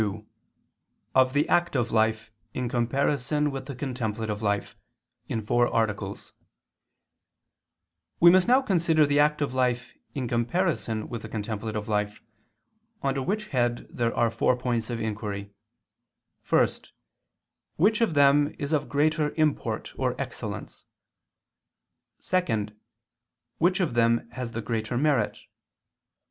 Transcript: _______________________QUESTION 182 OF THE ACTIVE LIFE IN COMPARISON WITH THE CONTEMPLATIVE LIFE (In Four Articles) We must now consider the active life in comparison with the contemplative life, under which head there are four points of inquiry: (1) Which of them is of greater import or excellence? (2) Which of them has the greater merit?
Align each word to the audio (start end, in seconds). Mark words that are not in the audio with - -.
_______________________QUESTION 0.03 0.19
182 1.13 1.19
OF 1.21 1.33
THE 1.33 1.47
ACTIVE 1.49 1.91
LIFE 1.91 2.31
IN 2.55 2.69
COMPARISON 2.69 3.51
WITH 3.51 3.67
THE 3.67 3.75
CONTEMPLATIVE 3.75 4.41
LIFE 4.41 4.75
(In 5.29 5.43
Four 5.43 5.71
Articles) 5.71 6.33
We 8.19 8.31
must 8.31 8.47
now 8.47 8.63
consider 8.63 9.05
the 9.05 9.19
active 9.19 9.53
life 9.53 9.93
in 10.15 10.27
comparison 10.27 11.07
with 11.07 11.21
the 11.21 11.29
contemplative 11.29 11.87
life, 11.87 12.19
under 13.03 13.21
which 13.21 13.49
head 13.49 13.85
there 13.91 14.11
are 14.17 14.31
four 14.31 14.57
points 14.57 14.89
of 14.89 14.99
inquiry: 14.99 15.53
(1) 16.49 16.67
Which 17.75 18.01
of 18.01 18.15
them 18.15 18.55
is 18.57 18.73
of 18.73 18.89
greater 18.89 19.35
import 19.37 19.93
or 19.99 20.19
excellence? 20.19 20.87
(2) 22.23 22.69
Which 23.59 23.79
of 23.79 23.93
them 23.93 24.27
has 24.31 24.53
the 24.53 24.63
greater 24.63 24.97
merit? 24.97 25.37